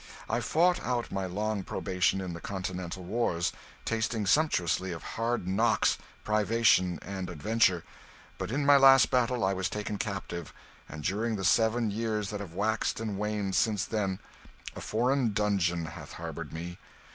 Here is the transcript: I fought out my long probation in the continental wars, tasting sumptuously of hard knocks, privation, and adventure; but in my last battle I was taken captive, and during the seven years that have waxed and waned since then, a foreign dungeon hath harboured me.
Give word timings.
I 0.27 0.39
fought 0.39 0.79
out 0.81 1.11
my 1.11 1.27
long 1.27 1.63
probation 1.63 2.21
in 2.21 2.33
the 2.33 2.41
continental 2.41 3.03
wars, 3.03 3.51
tasting 3.85 4.25
sumptuously 4.25 4.91
of 4.91 5.03
hard 5.03 5.47
knocks, 5.47 5.95
privation, 6.23 6.97
and 7.03 7.29
adventure; 7.29 7.83
but 8.39 8.49
in 8.49 8.65
my 8.65 8.77
last 8.77 9.11
battle 9.11 9.43
I 9.45 9.53
was 9.53 9.69
taken 9.69 9.99
captive, 9.99 10.53
and 10.89 11.03
during 11.03 11.35
the 11.35 11.45
seven 11.45 11.91
years 11.91 12.31
that 12.31 12.39
have 12.39 12.55
waxed 12.55 12.99
and 12.99 13.19
waned 13.19 13.53
since 13.53 13.85
then, 13.85 14.17
a 14.75 14.81
foreign 14.81 15.33
dungeon 15.33 15.85
hath 15.85 16.13
harboured 16.13 16.51
me. 16.51 16.79